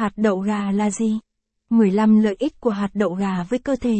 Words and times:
Hạt 0.00 0.12
đậu 0.16 0.40
gà 0.40 0.70
là 0.70 0.90
gì? 0.90 1.18
15 1.70 2.20
lợi 2.20 2.36
ích 2.38 2.60
của 2.60 2.70
hạt 2.70 2.88
đậu 2.94 3.14
gà 3.14 3.42
với 3.42 3.58
cơ 3.58 3.76
thể. 3.76 3.96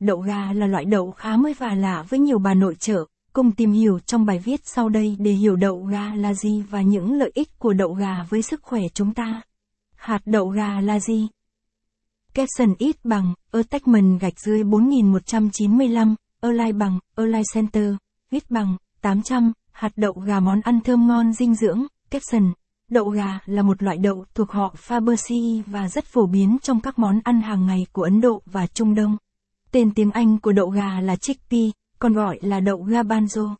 Đậu 0.00 0.20
gà 0.20 0.52
là 0.52 0.66
loại 0.66 0.84
đậu 0.84 1.10
khá 1.10 1.36
mới 1.36 1.54
và 1.54 1.74
lạ 1.74 2.04
với 2.08 2.20
nhiều 2.20 2.38
bà 2.38 2.54
nội 2.54 2.74
trợ. 2.74 3.04
Cùng 3.32 3.52
tìm 3.52 3.72
hiểu 3.72 3.98
trong 3.98 4.26
bài 4.26 4.38
viết 4.38 4.60
sau 4.64 4.88
đây 4.88 5.16
để 5.18 5.32
hiểu 5.32 5.56
đậu 5.56 5.84
gà 5.84 6.14
là 6.14 6.34
gì 6.34 6.62
và 6.70 6.82
những 6.82 7.18
lợi 7.18 7.30
ích 7.34 7.58
của 7.58 7.72
đậu 7.72 7.94
gà 7.94 8.22
với 8.28 8.42
sức 8.42 8.62
khỏe 8.62 8.82
chúng 8.94 9.14
ta. 9.14 9.42
Hạt 9.94 10.20
đậu 10.24 10.48
gà 10.48 10.80
là 10.80 11.00
gì? 11.00 11.28
Capson 12.34 12.74
ít 12.78 12.96
bằng, 13.04 13.34
attachment 13.52 14.20
gạch 14.20 14.40
dưới 14.40 14.64
4195, 14.64 16.14
align 16.40 16.78
bằng, 16.78 16.98
align 17.16 17.42
center, 17.54 17.94
ít 18.30 18.50
bằng, 18.50 18.76
800, 19.00 19.52
hạt 19.72 19.92
đậu 19.96 20.12
gà 20.12 20.40
món 20.40 20.60
ăn 20.60 20.80
thơm 20.80 21.06
ngon 21.06 21.32
dinh 21.32 21.54
dưỡng, 21.54 21.86
capson. 22.10 22.52
Đậu 22.92 23.08
gà 23.08 23.38
là 23.46 23.62
một 23.62 23.82
loại 23.82 23.96
đậu 23.98 24.24
thuộc 24.34 24.50
họ 24.50 24.74
Fabaceae 24.86 25.62
và 25.66 25.88
rất 25.88 26.04
phổ 26.04 26.26
biến 26.26 26.56
trong 26.62 26.80
các 26.80 26.98
món 26.98 27.20
ăn 27.24 27.42
hàng 27.42 27.66
ngày 27.66 27.86
của 27.92 28.02
Ấn 28.02 28.20
Độ 28.20 28.42
và 28.46 28.66
Trung 28.66 28.94
Đông. 28.94 29.16
Tên 29.70 29.94
tiếng 29.94 30.10
Anh 30.10 30.38
của 30.38 30.52
đậu 30.52 30.70
gà 30.70 31.00
là 31.00 31.16
chickpea, 31.16 31.70
còn 31.98 32.12
gọi 32.12 32.38
là 32.42 32.60
đậu 32.60 32.84
garbanzo. 32.84 33.54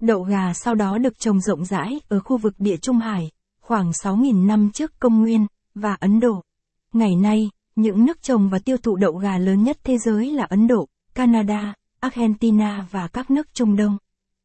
Đậu 0.00 0.22
gà 0.22 0.52
sau 0.52 0.74
đó 0.74 0.98
được 0.98 1.18
trồng 1.18 1.40
rộng 1.40 1.64
rãi 1.64 2.00
ở 2.08 2.20
khu 2.20 2.36
vực 2.36 2.54
địa 2.58 2.76
Trung 2.76 2.98
Hải, 2.98 3.30
khoảng 3.60 3.90
6.000 3.90 4.46
năm 4.46 4.70
trước 4.70 5.00
công 5.00 5.20
nguyên, 5.20 5.46
và 5.74 5.96
Ấn 6.00 6.20
Độ. 6.20 6.42
Ngày 6.92 7.16
nay, 7.16 7.50
những 7.76 8.04
nước 8.04 8.22
trồng 8.22 8.48
và 8.48 8.58
tiêu 8.58 8.76
thụ 8.76 8.96
đậu 8.96 9.12
gà 9.12 9.38
lớn 9.38 9.62
nhất 9.62 9.78
thế 9.84 9.98
giới 9.98 10.30
là 10.30 10.44
Ấn 10.44 10.66
Độ, 10.66 10.88
Canada, 11.14 11.74
Argentina 12.00 12.86
và 12.90 13.08
các 13.08 13.30
nước 13.30 13.54
Trung 13.54 13.76
Đông. 13.76 13.98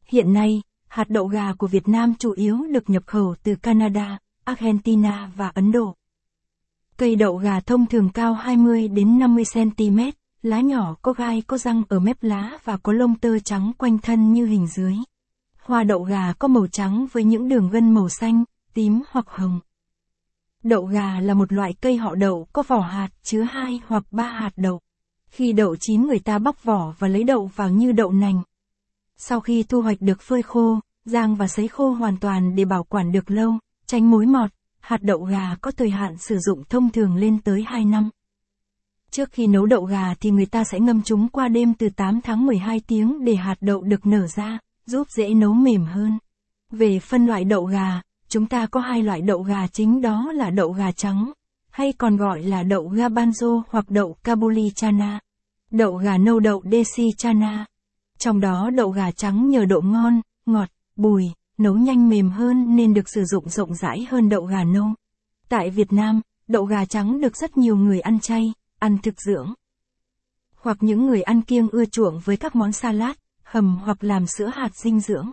Hiện 0.06 0.34
nay, 0.34 0.62
hạt 0.88 1.10
đậu 1.10 1.28
gà 1.28 1.54
của 1.54 1.68
Việt 1.68 1.88
Nam 1.88 2.14
chủ 2.20 2.32
yếu 2.32 2.58
được 2.72 2.90
nhập 2.90 3.04
khẩu 3.06 3.36
từ 3.44 3.56
Canada, 3.56 4.20
Argentina 4.50 5.32
và 5.36 5.48
Ấn 5.48 5.72
Độ. 5.72 5.96
Cây 6.98 7.16
đậu 7.16 7.38
gà 7.38 7.60
thông 7.60 7.86
thường 7.86 8.10
cao 8.10 8.34
20 8.34 8.88
đến 8.88 9.20
50 9.20 9.44
cm, 9.54 10.00
lá 10.42 10.62
nhỏ 10.62 10.96
có 11.02 11.14
gai 11.14 11.44
có 11.48 11.58
răng 11.58 11.84
ở 11.90 12.00
mép 12.00 12.24
lá 12.24 12.58
và 12.64 12.78
có 12.78 12.94
lông 12.94 13.16
tơ 13.16 13.40
trắng 13.40 13.72
quanh 13.78 13.98
thân 13.98 14.34
như 14.34 14.46
hình 14.46 14.68
dưới. 14.68 14.96
Hoa 15.60 15.84
đậu 15.84 16.04
gà 16.04 16.34
có 16.34 16.48
màu 16.48 16.68
trắng 16.68 17.08
với 17.12 17.24
những 17.24 17.50
đường 17.50 17.70
gân 17.70 17.94
màu 17.94 18.10
xanh, 18.10 18.44
tím 18.74 19.02
hoặc 19.12 19.26
hồng. 19.28 19.60
Đậu 20.64 20.86
gà 20.86 21.20
là 21.20 21.34
một 21.34 21.54
loại 21.54 21.74
cây 21.82 21.98
họ 21.98 22.16
đậu 22.16 22.48
có 22.54 22.64
vỏ 22.68 22.80
hạt 22.80 23.10
chứa 23.24 23.42
hai 23.42 23.82
hoặc 23.88 24.04
ba 24.12 24.24
hạt 24.24 24.52
đậu. 24.56 24.80
Khi 25.28 25.54
đậu 25.54 25.76
chín 25.76 26.08
người 26.08 26.20
ta 26.20 26.40
bóc 26.40 26.64
vỏ 26.64 26.94
và 27.00 27.08
lấy 27.08 27.24
đậu 27.24 27.52
vào 27.56 27.70
như 27.70 27.92
đậu 27.92 28.12
nành. 28.12 28.42
Sau 29.18 29.40
khi 29.40 29.64
thu 29.64 29.82
hoạch 29.82 30.02
được 30.02 30.22
phơi 30.22 30.42
khô, 30.42 30.80
rang 31.06 31.36
và 31.36 31.48
sấy 31.48 31.68
khô 31.68 31.90
hoàn 31.90 32.18
toàn 32.18 32.56
để 32.56 32.66
bảo 32.66 32.84
quản 32.84 33.12
được 33.12 33.32
lâu, 33.32 33.54
tránh 33.90 34.12
mối 34.12 34.26
mọt, 34.26 34.50
hạt 34.80 34.98
đậu 35.02 35.24
gà 35.24 35.56
có 35.62 35.72
thời 35.72 35.90
hạn 35.90 36.18
sử 36.18 36.38
dụng 36.40 36.64
thông 36.70 36.90
thường 36.90 37.16
lên 37.16 37.42
tới 37.42 37.64
2 37.68 37.86
năm. 37.86 38.10
Trước 39.12 39.32
khi 39.32 39.48
nấu 39.48 39.66
đậu 39.66 39.84
gà 39.84 40.14
thì 40.14 40.32
người 40.32 40.46
ta 40.46 40.64
sẽ 40.64 40.80
ngâm 40.80 41.02
chúng 41.02 41.28
qua 41.30 41.48
đêm 41.48 41.74
từ 41.74 41.90
8 41.90 42.22
tháng 42.22 42.46
12 42.46 42.82
tiếng 42.88 43.26
để 43.26 43.36
hạt 43.36 43.56
đậu 43.62 43.82
được 43.82 44.06
nở 44.06 44.28
ra, 44.28 44.60
giúp 44.86 45.08
dễ 45.10 45.30
nấu 45.34 45.54
mềm 45.54 45.86
hơn. 45.86 46.18
Về 46.72 47.00
phân 47.00 47.26
loại 47.26 47.44
đậu 47.44 47.66
gà, 47.66 48.02
chúng 48.28 48.46
ta 48.46 48.66
có 48.66 48.80
hai 48.80 49.04
loại 49.04 49.22
đậu 49.22 49.44
gà 49.44 49.68
chính 49.68 50.02
đó 50.02 50.32
là 50.32 50.50
đậu 50.50 50.72
gà 50.72 50.92
trắng, 50.92 51.32
hay 51.70 51.94
còn 51.94 52.18
gọi 52.18 52.44
là 52.44 52.64
đậu 52.64 52.90
gabanzo 52.90 53.62
hoặc 53.70 53.90
đậu 53.90 54.18
kabuli 54.24 54.72
chana. 54.76 55.20
Đậu 55.72 55.96
gà 55.96 56.18
nâu 56.18 56.40
đậu 56.40 56.64
desi 56.72 57.08
chana. 57.18 57.66
Trong 58.18 58.40
đó 58.40 58.70
đậu 58.70 58.90
gà 58.90 59.12
trắng 59.12 59.50
nhờ 59.50 59.66
độ 59.66 59.82
ngon, 59.82 60.22
ngọt, 60.46 60.70
bùi, 60.96 61.32
nấu 61.60 61.78
nhanh 61.78 62.10
mềm 62.10 62.30
hơn 62.30 62.76
nên 62.76 62.94
được 62.94 63.10
sử 63.10 63.24
dụng 63.24 63.50
rộng 63.50 63.76
rãi 63.76 64.08
hơn 64.10 64.30
đậu 64.30 64.46
gà 64.46 64.64
nâu. 64.64 64.88
Tại 65.50 65.70
Việt 65.70 65.94
Nam, 65.94 66.22
đậu 66.48 66.66
gà 66.66 66.86
trắng 66.86 67.22
được 67.22 67.38
rất 67.38 67.58
nhiều 67.58 67.76
người 67.76 68.00
ăn 68.00 68.20
chay, 68.20 68.54
ăn 68.80 68.98
thực 69.04 69.22
dưỡng. 69.22 69.54
Hoặc 70.56 70.78
những 70.82 71.06
người 71.06 71.22
ăn 71.22 71.42
kiêng 71.42 71.70
ưa 71.70 71.86
chuộng 71.86 72.20
với 72.20 72.38
các 72.38 72.56
món 72.56 72.72
salad, 72.72 73.16
hầm 73.44 73.78
hoặc 73.84 74.04
làm 74.04 74.26
sữa 74.28 74.52
hạt 74.54 74.76
dinh 74.76 75.00
dưỡng. 75.00 75.32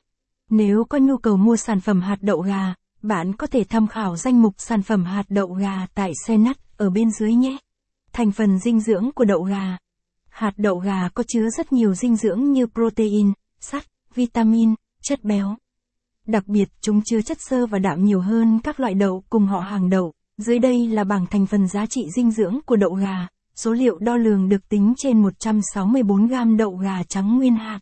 Nếu 0.51 0.85
có 0.85 0.99
nhu 0.99 1.17
cầu 1.17 1.37
mua 1.37 1.57
sản 1.57 1.81
phẩm 1.81 2.01
hạt 2.01 2.19
đậu 2.21 2.41
gà, 2.41 2.75
bạn 3.03 3.33
có 3.33 3.47
thể 3.47 3.65
tham 3.65 3.87
khảo 3.87 4.17
danh 4.17 4.43
mục 4.43 4.55
sản 4.59 4.83
phẩm 4.83 5.05
hạt 5.05 5.25
đậu 5.29 5.53
gà 5.53 5.87
tại 5.95 6.13
xe 6.27 6.37
nắt 6.37 6.57
ở 6.77 6.91
bên 6.91 7.11
dưới 7.11 7.35
nhé. 7.35 7.57
Thành 8.13 8.33
phần 8.33 8.59
dinh 8.59 8.81
dưỡng 8.81 9.11
của 9.15 9.25
đậu 9.25 9.43
gà. 9.43 9.77
Hạt 10.29 10.53
đậu 10.57 10.79
gà 10.79 11.09
có 11.09 11.23
chứa 11.29 11.49
rất 11.57 11.73
nhiều 11.73 11.95
dinh 11.95 12.17
dưỡng 12.17 12.53
như 12.53 12.67
protein, 12.67 13.33
sắt, 13.61 13.85
vitamin, 14.15 14.75
chất 15.03 15.25
béo. 15.25 15.57
Đặc 16.27 16.47
biệt, 16.47 16.69
chúng 16.81 17.01
chứa 17.05 17.23
chất 17.23 17.39
xơ 17.41 17.67
và 17.67 17.79
đạm 17.79 18.05
nhiều 18.05 18.21
hơn 18.21 18.61
các 18.65 18.81
loại 18.81 18.95
đậu 18.95 19.25
cùng 19.31 19.47
họ 19.47 19.61
hàng 19.61 19.91
đậu. 19.91 20.13
Dưới 20.39 20.59
đây 20.59 20.89
là 20.89 21.05
bảng 21.05 21.27
thành 21.27 21.47
phần 21.47 21.69
giá 21.69 21.87
trị 21.87 22.07
dinh 22.17 22.31
dưỡng 22.31 22.59
của 22.67 22.77
đậu 22.77 22.95
gà. 22.95 23.27
Số 23.55 23.73
liệu 23.73 23.99
đo 23.99 24.17
lường 24.17 24.49
được 24.49 24.69
tính 24.69 24.95
trên 24.97 25.23
164 25.23 26.27
gam 26.27 26.57
đậu 26.57 26.77
gà 26.77 27.03
trắng 27.03 27.37
nguyên 27.37 27.57
hạt. 27.57 27.81